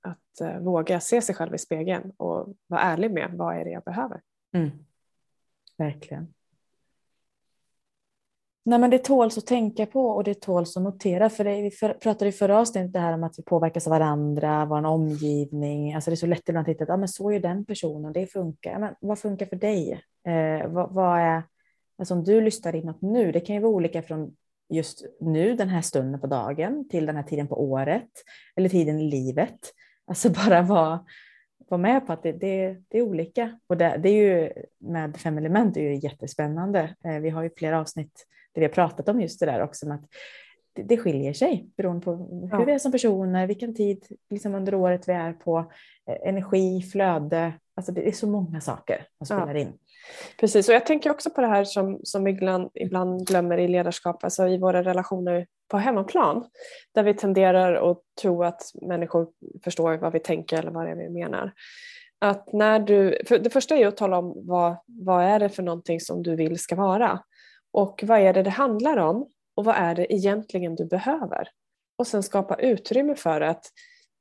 att 0.01 0.41
uh, 0.41 0.59
våga 0.59 0.99
se 0.99 1.21
sig 1.21 1.35
själv 1.35 1.55
i 1.55 1.57
spegeln 1.57 2.11
och 2.17 2.55
vara 2.67 2.81
ärlig 2.81 3.11
med 3.11 3.31
vad 3.33 3.55
är 3.55 3.65
det 3.65 3.71
jag 3.71 3.83
behöver. 3.83 4.21
Mm. 4.53 4.71
Verkligen. 5.77 6.34
Nej, 8.67 8.79
men 8.79 8.89
det 8.89 8.97
tåls 8.97 9.37
att 9.37 9.45
tänka 9.47 9.85
på 9.85 10.09
och 10.09 10.23
det 10.23 10.41
tåls 10.41 10.77
att 10.77 10.83
notera. 10.83 11.29
För 11.29 11.43
det, 11.43 11.61
vi 11.61 11.71
för, 11.71 11.93
pratade 11.93 12.29
i 12.29 12.31
förra 12.31 12.59
avsnittet 12.59 12.93
det 12.93 12.99
här 12.99 13.13
om 13.13 13.23
att 13.23 13.39
vi 13.39 13.43
påverkas 13.43 13.87
av 13.87 13.91
varandra, 13.91 14.65
vår 14.65 14.85
omgivning. 14.85 15.93
Alltså 15.93 16.11
det 16.11 16.13
är 16.13 16.15
så 16.15 16.25
lätt 16.25 16.49
ibland 16.49 16.69
att 16.69 16.73
titta 16.73 16.83
att 16.83 16.89
ah, 16.89 16.97
men 16.97 17.07
så 17.07 17.31
är 17.31 17.39
den 17.39 17.65
personen, 17.65 18.13
det 18.13 18.27
funkar. 18.27 18.79
Men 18.79 18.95
vad 18.99 19.19
funkar 19.19 19.45
för 19.45 19.55
dig? 19.55 19.91
Eh, 20.27 20.67
vad, 20.67 20.91
vad, 20.91 21.19
är, 21.19 21.43
alltså 21.97 22.13
om 22.13 22.23
du 22.23 22.41
lyssnar 22.41 22.75
inåt 22.75 23.01
nu, 23.01 23.31
det 23.31 23.39
kan 23.39 23.55
ju 23.55 23.61
vara 23.61 23.71
olika 23.71 24.01
från 24.01 24.35
just 24.69 25.05
nu, 25.19 25.55
den 25.55 25.69
här 25.69 25.81
stunden 25.81 26.21
på 26.21 26.27
dagen, 26.27 26.87
till 26.89 27.05
den 27.05 27.15
här 27.15 27.23
tiden 27.23 27.47
på 27.47 27.61
året 27.61 28.09
eller 28.55 28.69
tiden 28.69 28.99
i 28.99 29.09
livet. 29.09 29.59
Alltså 30.07 30.29
bara 30.49 30.61
vara 30.61 31.05
var 31.69 31.77
med 31.77 32.07
på 32.07 32.13
att 32.13 32.23
det, 32.23 32.31
det, 32.31 32.77
det 32.87 32.97
är 32.97 33.01
olika. 33.01 33.59
Och 33.67 33.77
det, 33.77 33.99
det 34.03 34.09
är 34.09 34.13
ju 34.13 34.51
med 34.79 35.17
fem 35.17 35.37
element 35.37 35.73
det 35.73 35.79
är 35.79 35.89
ju 35.89 35.99
jättespännande. 35.99 36.95
Eh, 37.05 37.19
vi 37.19 37.29
har 37.29 37.43
ju 37.43 37.49
flera 37.57 37.79
avsnitt 37.79 38.27
där 38.55 38.59
vi 38.61 38.65
har 38.65 38.73
pratat 38.73 39.09
om 39.09 39.21
just 39.21 39.39
det 39.39 39.45
där 39.45 39.61
också. 39.63 39.89
Att 39.91 40.01
det, 40.73 40.83
det 40.83 40.97
skiljer 40.97 41.33
sig 41.33 41.69
beroende 41.77 42.05
på 42.05 42.11
hur 42.51 42.59
Ja. 42.59 42.65
vi 42.65 42.71
är 42.71 42.79
som 42.79 42.91
personer, 42.91 43.47
vilken 43.47 43.75
tid 43.75 44.05
liksom 44.29 44.55
under 44.55 44.75
året 44.75 45.07
vi 45.07 45.13
är 45.13 45.33
på, 45.33 45.71
eh, 46.09 46.29
energi, 46.29 46.81
flöde. 46.81 47.53
Alltså 47.75 47.91
det 47.91 48.07
är 48.07 48.11
så 48.11 48.27
många 48.27 48.61
saker 48.61 49.07
som 49.23 49.37
Ja. 49.37 49.43
spelar 49.45 49.55
in. 49.59 49.73
Precis, 50.39 50.69
och 50.69 50.75
jag 50.75 50.85
tänker 50.85 51.09
också 51.11 51.29
på 51.29 51.41
det 51.41 51.47
här 51.47 51.63
som, 51.63 51.99
som 52.03 52.27
ibland, 52.27 52.69
ibland 52.73 53.27
glömmer 53.27 53.57
i 53.57 53.67
ledarskap, 53.67 54.23
alltså 54.23 54.47
i 54.47 54.57
våra 54.57 54.83
relationer 54.83 55.47
på 55.71 55.77
hemmaplan, 55.77 56.45
där 56.95 57.03
vi 57.03 57.13
tenderar 57.13 57.91
att 57.91 58.01
tro 58.21 58.43
att 58.43 58.61
människor 58.81 59.27
förstår 59.63 59.97
vad 59.97 60.13
vi 60.13 60.19
tänker 60.19 60.59
eller 60.59 60.71
vad 60.71 60.85
det 60.85 60.91
är 60.91 60.95
vi 60.95 61.09
menar. 61.09 61.51
Att 62.19 62.53
när 62.53 62.79
du, 62.79 63.21
för 63.27 63.39
det 63.39 63.49
första 63.49 63.75
är 63.75 63.79
ju 63.79 63.85
att 63.85 63.97
tala 63.97 64.17
om 64.17 64.33
vad, 64.47 64.75
vad 64.85 65.23
är 65.23 65.39
det 65.39 65.49
för 65.49 65.63
någonting 65.63 65.99
som 65.99 66.23
du 66.23 66.35
vill 66.35 66.59
ska 66.59 66.75
vara 66.75 67.19
och 67.75 68.03
vad 68.07 68.19
är 68.19 68.33
det 68.33 68.43
det 68.43 68.49
handlar 68.49 68.97
om 68.97 69.29
och 69.55 69.65
vad 69.65 69.75
är 69.75 69.95
det 69.95 70.13
egentligen 70.13 70.75
du 70.75 70.85
behöver? 70.85 71.47
Och 71.97 72.07
sen 72.07 72.23
skapa 72.23 72.55
utrymme 72.55 73.15
för 73.15 73.41
att 73.41 73.65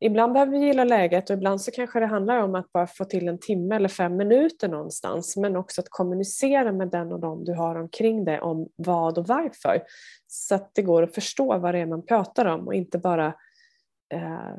Ibland 0.01 0.33
behöver 0.33 0.53
vi 0.53 0.67
gilla 0.67 0.85
läget 0.85 1.31
och 1.31 1.37
ibland 1.37 1.61
så 1.61 1.71
kanske 1.71 2.01
det 2.01 2.07
handlar 2.07 2.39
om 2.39 2.55
att 2.55 2.73
bara 2.73 2.87
få 2.87 3.05
till 3.05 3.29
en 3.29 3.39
timme 3.39 3.77
eller 3.77 3.89
fem 3.89 4.17
minuter 4.17 4.69
någonstans 4.69 5.37
men 5.37 5.57
också 5.57 5.81
att 5.81 5.87
kommunicera 5.91 6.73
med 6.73 6.91
den 6.91 7.13
och 7.13 7.21
de 7.21 7.45
du 7.45 7.55
har 7.55 7.75
omkring 7.75 8.25
dig 8.25 8.41
om 8.41 8.69
vad 8.77 9.19
och 9.19 9.29
varför. 9.29 9.83
Så 10.27 10.55
att 10.55 10.71
det 10.75 10.83
går 10.83 11.03
att 11.03 11.15
förstå 11.15 11.59
vad 11.59 11.75
det 11.75 11.79
är 11.79 11.87
man 11.87 12.07
pratar 12.07 12.45
om 12.45 12.67
och 12.67 12.75
inte 12.75 12.99
bara 12.99 13.27
eh, 14.15 14.55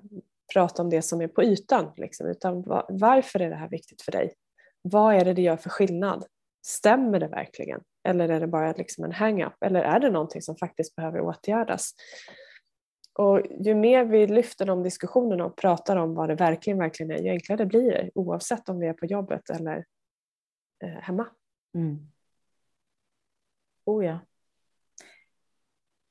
prata 0.53 0.81
om 0.81 0.89
det 0.89 1.01
som 1.01 1.21
är 1.21 1.27
på 1.27 1.43
ytan. 1.43 1.91
Liksom, 1.97 2.27
utan 2.27 2.63
varför 2.89 3.39
är 3.39 3.49
det 3.49 3.55
här 3.55 3.69
viktigt 3.69 4.01
för 4.01 4.11
dig? 4.11 4.33
Vad 4.81 5.15
är 5.15 5.25
det 5.25 5.33
det 5.33 5.41
gör 5.41 5.57
för 5.57 5.69
skillnad? 5.69 6.25
Stämmer 6.65 7.19
det 7.19 7.27
verkligen? 7.27 7.81
Eller 8.05 8.29
är 8.29 8.39
det 8.39 8.47
bara 8.47 8.71
liksom 8.71 9.03
en 9.03 9.12
hang-up? 9.12 9.53
Eller 9.62 9.81
är 9.81 10.00
det 10.00 10.09
någonting 10.09 10.41
som 10.41 10.55
faktiskt 10.55 10.95
behöver 10.95 11.19
åtgärdas? 11.19 11.93
Och 13.13 13.41
ju 13.59 13.75
mer 13.75 14.05
vi 14.05 14.27
lyfter 14.27 14.65
de 14.65 14.83
diskussionerna 14.83 15.45
och 15.45 15.57
pratar 15.57 15.95
om 15.95 16.15
vad 16.15 16.29
det 16.29 16.35
verkligen, 16.35 16.79
verkligen 16.79 17.12
är, 17.12 17.17
ju 17.17 17.29
enklare 17.29 17.65
blir 17.65 17.91
det 17.91 18.12
oavsett 18.15 18.69
om 18.69 18.79
vi 18.79 18.88
är 18.88 18.93
på 18.93 19.05
jobbet 19.05 19.50
eller 19.50 19.85
eh, 20.83 20.89
hemma. 20.89 21.27
Mm. 21.75 22.12
Oh 23.85 24.05
ja. 24.05 24.19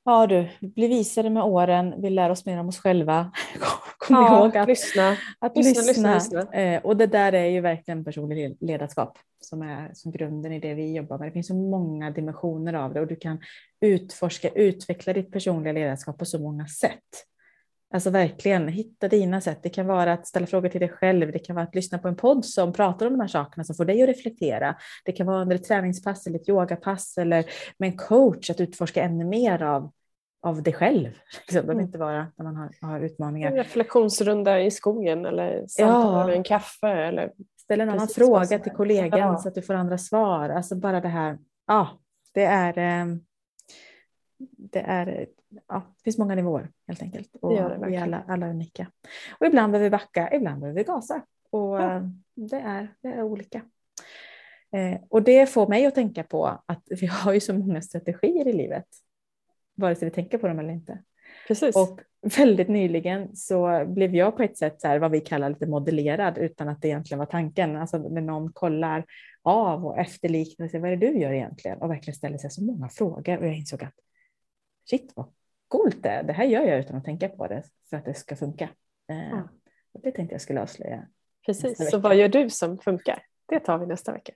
Ja 0.05 0.27
du, 0.27 0.47
vi 0.59 0.67
blir 0.67 0.87
visare 0.89 1.29
med 1.29 1.43
åren, 1.43 1.93
vi 2.01 2.09
lär 2.09 2.29
oss 2.29 2.45
mer 2.45 2.59
om 2.59 2.67
oss 2.67 2.79
själva. 2.79 3.31
Kom 3.97 4.15
Ja, 4.15 4.43
ihåg 4.43 4.57
att 4.57 4.67
lyssna. 4.67 5.17
Att 5.39 5.57
Lyssna, 5.57 5.81
lyssna. 5.81 6.13
lyssna, 6.15 6.39
lyssna. 6.39 6.53
Eh, 6.53 6.81
och 6.85 6.97
det 6.97 7.07
där 7.07 7.33
är 7.33 7.45
ju 7.45 7.61
verkligen 7.61 8.03
personligt 8.05 8.61
ledarskap 8.61 9.17
som 9.39 9.61
är 9.61 9.89
som 9.93 10.11
grunden 10.11 10.51
i 10.51 10.59
det 10.59 10.73
vi 10.73 10.95
jobbar 10.95 11.17
med. 11.17 11.27
Det 11.27 11.31
finns 11.31 11.47
så 11.47 11.53
många 11.55 12.11
dimensioner 12.11 12.73
av 12.73 12.93
det 12.93 13.01
och 13.01 13.07
du 13.07 13.15
kan 13.15 13.39
utforska, 13.81 14.49
utveckla 14.49 15.13
ditt 15.13 15.31
personliga 15.31 15.73
ledarskap 15.73 16.17
på 16.17 16.25
så 16.25 16.39
många 16.39 16.67
sätt. 16.67 17.01
Alltså 17.95 18.09
verkligen 18.09 18.67
hitta 18.67 19.07
dina 19.07 19.41
sätt. 19.41 19.59
Det 19.63 19.69
kan 19.69 19.87
vara 19.87 20.13
att 20.13 20.27
ställa 20.27 20.47
frågor 20.47 20.69
till 20.69 20.79
dig 20.79 20.89
själv. 20.89 21.31
Det 21.31 21.39
kan 21.39 21.55
vara 21.55 21.65
att 21.65 21.75
lyssna 21.75 21.97
på 21.97 22.07
en 22.07 22.15
podd 22.15 22.45
som 22.45 22.73
pratar 22.73 23.05
om 23.05 23.13
de 23.13 23.19
här 23.19 23.27
sakerna 23.27 23.63
som 23.63 23.75
får 23.75 23.85
dig 23.85 24.03
att 24.03 24.09
reflektera. 24.09 24.75
Det 25.05 25.11
kan 25.11 25.27
vara 25.27 25.41
under 25.41 25.55
ett 25.55 25.63
träningspass 25.63 26.27
eller 26.27 26.39
ett 26.39 26.49
yogapass 26.49 27.17
eller 27.17 27.45
med 27.77 27.87
en 27.91 27.97
coach 27.97 28.49
att 28.49 28.61
utforska 28.61 29.03
ännu 29.03 29.25
mer 29.25 29.63
av, 29.63 29.91
av 30.41 30.63
dig 30.63 30.73
själv. 30.73 31.09
Det 31.47 31.51
behöver 31.53 31.73
Mm. 31.73 31.85
inte 31.85 31.97
vara 31.97 32.27
när 32.35 32.43
man 32.43 32.55
har, 32.55 32.69
har 32.81 32.99
utmaningar. 32.99 33.51
En 33.51 33.57
reflektionsrunda 33.57 34.61
i 34.61 34.71
skogen 34.71 35.25
eller 35.25 35.67
samtal 35.67 36.21
över 36.21 36.33
en 36.33 36.43
kaffe. 36.43 36.87
Eller, 36.87 37.31
Ställ 37.57 37.81
en 37.81 37.89
annan 37.89 38.07
fråga 38.07 38.59
till 38.59 38.71
kollegan 38.71 39.19
Ja. 39.19 39.37
så 39.37 39.47
att 39.47 39.55
du 39.55 39.61
får 39.61 39.73
andra 39.73 39.97
svar. 39.97 40.49
Alltså 40.49 40.75
bara 40.75 41.01
det 41.01 41.07
här. 41.07 41.37
Ja, 41.67 41.87
det 42.33 42.43
är. 42.43 42.77
eh, 42.77 43.05
Det 44.57 44.79
är. 44.79 45.27
Ja, 45.67 45.83
det 45.97 46.03
finns 46.03 46.17
många 46.17 46.35
nivåer 46.35 46.71
helt 46.87 47.01
enkelt. 47.01 47.35
Och 47.41 47.53
Det 47.53 47.77
det 47.79 47.87
vi 47.87 47.95
är 47.95 48.01
alla, 48.03 48.23
alla 48.27 48.49
unika. 48.49 48.87
Och 49.39 49.45
ibland 49.47 49.71
behöver 49.71 49.89
vi 49.89 49.91
backa, 49.91 50.29
ibland 50.33 50.61
behöver 50.61 50.79
vi 50.79 50.83
gasa. 50.83 51.21
Och 51.49 51.75
Ja. 51.81 51.95
eh, 51.95 52.03
det, 52.35 52.59
är, 52.59 52.95
det 53.01 53.07
är 53.07 53.23
olika. 53.23 53.61
Eh, 54.71 54.99
Och 55.09 55.23
det 55.23 55.49
får 55.49 55.67
mig 55.67 55.85
att 55.85 55.95
tänka 55.95 56.23
på 56.23 56.45
att 56.65 56.83
vi 57.01 57.05
har 57.07 57.33
ju 57.33 57.39
så 57.39 57.53
många 57.53 57.81
strategier 57.81 58.47
i 58.47 58.53
livet. 58.53 58.85
Vare 59.75 59.95
sig 59.95 60.09
vi 60.09 60.15
tänker 60.15 60.37
på 60.37 60.47
dem 60.47 60.59
eller 60.59 60.73
inte. 60.73 61.03
precis. 61.47 61.75
Och 61.75 61.99
väldigt 62.37 62.67
nyligen 62.69 63.35
så 63.35 63.85
blev 63.87 64.15
jag 64.15 64.37
på 64.37 64.43
ett 64.43 64.57
sätt 64.57 64.81
så 64.81 64.87
här, 64.87 64.99
vad 64.99 65.11
vi 65.11 65.19
kallar 65.21 65.49
lite 65.49 65.67
modellerad 65.67 66.37
utan 66.37 66.69
att 66.69 66.81
det 66.81 66.87
egentligen 66.87 67.19
var 67.19 67.25
tanken. 67.25 67.75
Alltså 67.75 67.97
när 67.97 68.21
någon 68.21 68.53
kollar 68.53 69.05
av 69.41 69.85
och 69.85 69.97
efterliknar 69.99 70.67
sig, 70.67 70.79
vad 70.79 70.91
är 70.91 70.95
det 70.95 71.07
du 71.11 71.19
gör 71.19 71.31
egentligen? 71.31 71.77
Och 71.77 71.89
verkligen 71.89 72.15
ställer 72.15 72.37
sig 72.37 72.51
så 72.51 72.63
många 72.63 72.89
frågor 72.89 73.37
och 73.37 73.45
jag 73.47 73.55
insåg 73.55 73.83
att 73.83 73.93
shit 74.89 75.11
vad 75.15 75.25
coolt 75.67 76.03
det. 76.03 76.23
Det 76.27 76.33
här 76.33 76.45
gör 76.45 76.63
jag 76.63 76.79
utan 76.79 76.95
att 76.95 77.05
tänka 77.05 77.29
på 77.29 77.47
det 77.47 77.63
för 77.89 77.97
att 77.97 78.05
det 78.05 78.13
ska 78.13 78.35
funka. 78.35 78.69
Mm. 79.07 79.47
Det 79.93 80.11
tänkte 80.11 80.33
jag 80.33 80.41
skulle 80.41 80.61
avslöja. 80.61 81.07
Precis, 81.45 81.89
så 81.91 81.97
vad 81.97 82.15
gör 82.15 82.29
du 82.29 82.49
som 82.49 82.77
funkar? 82.77 83.23
Det 83.45 83.59
tar 83.59 83.77
vi 83.77 83.85
nästa 83.85 84.13
vecka. 84.13 84.33